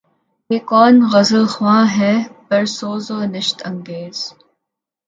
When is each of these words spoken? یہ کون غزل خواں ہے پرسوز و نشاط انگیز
یہ 0.49 0.59
کون 0.69 0.95
غزل 1.13 1.45
خواں 1.45 1.85
ہے 1.97 2.13
پرسوز 2.47 3.05
و 3.11 3.19
نشاط 3.25 3.59
انگیز 3.65 4.17